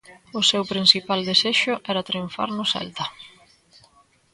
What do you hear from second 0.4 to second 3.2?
seu principal desexo era triunfar no Celta.